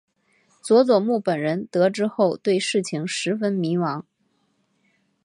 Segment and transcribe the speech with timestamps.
[0.63, 4.01] 佐佐木本人得知后对事情十分迷惘。